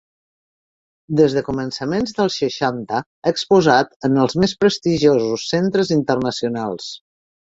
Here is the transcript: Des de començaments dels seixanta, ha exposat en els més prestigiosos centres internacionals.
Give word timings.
Des 1.19 1.33
de 1.37 1.41
començaments 1.49 2.15
dels 2.19 2.37
seixanta, 2.43 3.01
ha 3.27 3.33
exposat 3.37 3.93
en 4.09 4.17
els 4.23 4.35
més 4.45 4.55
prestigiosos 4.65 5.47
centres 5.53 5.95
internacionals. 5.99 6.89